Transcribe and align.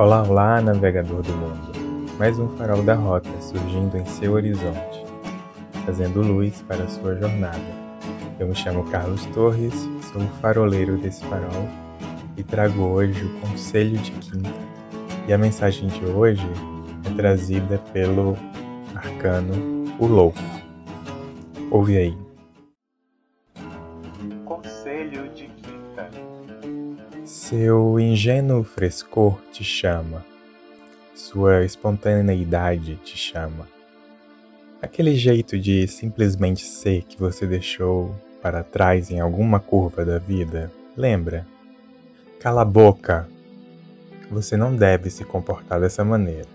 Olá, 0.00 0.22
olá, 0.22 0.62
navegador 0.62 1.20
do 1.20 1.32
mundo. 1.34 2.16
Mais 2.18 2.38
um 2.38 2.48
farol 2.56 2.82
da 2.82 2.94
rota 2.94 3.28
surgindo 3.38 3.98
em 3.98 4.06
seu 4.06 4.32
horizonte, 4.32 5.04
trazendo 5.84 6.22
luz 6.22 6.64
para 6.66 6.84
a 6.84 6.88
sua 6.88 7.16
jornada. 7.16 7.60
Eu 8.38 8.48
me 8.48 8.54
chamo 8.54 8.82
Carlos 8.90 9.26
Torres, 9.26 9.74
sou 10.10 10.22
o 10.22 10.28
faroleiro 10.40 10.96
desse 10.96 11.22
farol 11.26 11.68
e 12.34 12.42
trago 12.42 12.80
hoje 12.80 13.22
o 13.26 13.40
conselho 13.40 13.98
de 13.98 14.10
quinta. 14.12 14.48
E 15.28 15.34
a 15.34 15.36
mensagem 15.36 15.86
de 15.88 16.06
hoje 16.06 16.48
é 17.04 17.14
trazida 17.14 17.76
pelo 17.92 18.38
arcano 18.94 19.84
O 19.98 20.06
Louco. 20.06 20.38
Ouve 21.70 21.98
aí. 21.98 22.18
Conselho 24.46 25.28
de 25.34 25.44
quinta. 25.48 26.08
Seu 27.32 28.00
ingênuo 28.00 28.64
frescor 28.64 29.40
te 29.52 29.62
chama, 29.62 30.24
sua 31.14 31.64
espontaneidade 31.64 32.96
te 33.04 33.16
chama. 33.16 33.68
Aquele 34.82 35.14
jeito 35.14 35.56
de 35.56 35.86
simplesmente 35.86 36.64
ser 36.64 37.04
que 37.04 37.16
você 37.16 37.46
deixou 37.46 38.12
para 38.42 38.64
trás 38.64 39.12
em 39.12 39.20
alguma 39.20 39.60
curva 39.60 40.04
da 40.04 40.18
vida, 40.18 40.72
lembra? 40.96 41.46
Cala 42.40 42.62
a 42.62 42.64
boca! 42.64 43.28
Você 44.28 44.56
não 44.56 44.74
deve 44.74 45.08
se 45.08 45.24
comportar 45.24 45.80
dessa 45.80 46.04
maneira. 46.04 46.48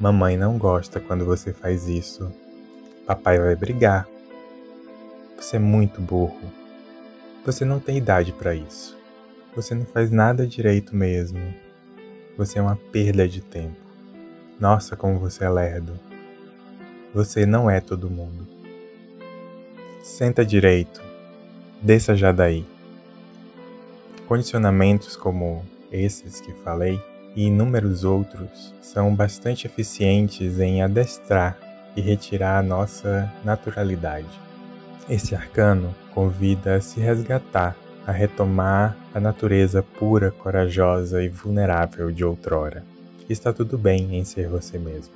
Mamãe 0.00 0.38
não 0.38 0.56
gosta 0.56 1.00
quando 1.00 1.26
você 1.26 1.52
faz 1.52 1.86
isso. 1.86 2.32
Papai 3.06 3.38
vai 3.38 3.54
brigar. 3.54 4.08
Você 5.38 5.56
é 5.56 5.60
muito 5.60 6.00
burro. 6.00 6.50
Você 7.44 7.62
não 7.62 7.78
tem 7.78 7.98
idade 7.98 8.32
para 8.32 8.54
isso. 8.54 8.96
Você 9.56 9.74
não 9.74 9.86
faz 9.86 10.10
nada 10.10 10.46
direito 10.46 10.94
mesmo. 10.94 11.40
Você 12.36 12.58
é 12.58 12.62
uma 12.62 12.76
perda 12.76 13.26
de 13.26 13.40
tempo. 13.40 13.78
Nossa, 14.60 14.94
como 14.94 15.18
você 15.18 15.44
é 15.44 15.48
lerdo. 15.48 15.98
Você 17.14 17.46
não 17.46 17.70
é 17.70 17.80
todo 17.80 18.10
mundo. 18.10 18.46
Senta 20.02 20.44
direito. 20.44 21.02
Desça 21.80 22.14
já 22.14 22.32
daí. 22.32 22.66
Condicionamentos 24.28 25.16
como 25.16 25.64
esses 25.90 26.38
que 26.38 26.52
falei 26.62 27.00
e 27.34 27.46
inúmeros 27.46 28.04
outros 28.04 28.74
são 28.82 29.14
bastante 29.14 29.66
eficientes 29.66 30.60
em 30.60 30.82
adestrar 30.82 31.56
e 31.96 32.02
retirar 32.02 32.58
a 32.58 32.62
nossa 32.62 33.32
naturalidade. 33.42 34.38
Esse 35.08 35.34
arcano 35.34 35.94
convida 36.12 36.74
a 36.74 36.80
se 36.82 37.00
resgatar 37.00 37.74
a 38.06 38.12
retomar 38.12 38.96
a 39.12 39.18
natureza 39.18 39.82
pura, 39.82 40.30
corajosa 40.30 41.22
e 41.22 41.28
vulnerável 41.28 42.12
de 42.12 42.24
outrora. 42.24 42.84
Está 43.28 43.52
tudo 43.52 43.76
bem 43.76 44.16
em 44.16 44.24
ser 44.24 44.48
você 44.48 44.78
mesmo. 44.78 45.12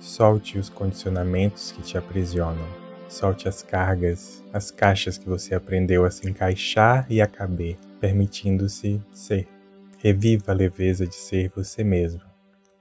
Solte 0.00 0.58
os 0.58 0.68
condicionamentos 0.68 1.70
que 1.70 1.82
te 1.82 1.96
aprisionam. 1.96 2.66
Solte 3.08 3.48
as 3.48 3.62
cargas, 3.62 4.42
as 4.52 4.72
caixas 4.72 5.16
que 5.16 5.28
você 5.28 5.54
aprendeu 5.54 6.04
a 6.04 6.10
se 6.10 6.28
encaixar 6.28 7.06
e 7.08 7.20
a 7.20 7.26
caber, 7.26 7.76
permitindo-se 8.00 9.00
ser. 9.12 9.46
Reviva 9.98 10.50
a 10.50 10.54
leveza 10.54 11.06
de 11.06 11.14
ser 11.14 11.52
você 11.54 11.84
mesmo. 11.84 12.20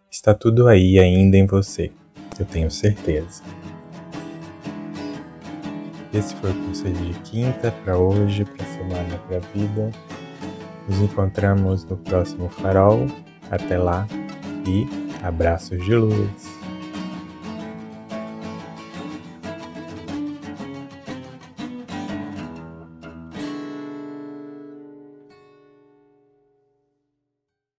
Está 0.09 0.33
tudo 0.33 0.67
aí 0.67 0.97
ainda 0.97 1.38
em 1.38 1.45
você, 1.45 1.91
eu 2.39 2.45
tenho 2.45 2.71
certeza. 2.71 3.43
Esse 6.16 6.33
foi 6.35 6.49
o 6.49 6.53
conselho 6.53 6.95
de 6.95 7.19
quinta 7.19 7.73
para 7.83 7.97
hoje, 7.97 8.45
para 8.45 8.66
semana, 8.67 9.17
para 9.27 9.39
vida. 9.53 9.91
Nos 10.88 11.02
encontramos 11.02 11.83
no 11.83 11.97
próximo 11.97 12.47
farol. 12.47 13.05
Até 13.52 13.77
lá 13.77 14.07
e 14.66 14.88
abraços 15.22 15.84
de 15.84 15.94
luz. 15.94 16.54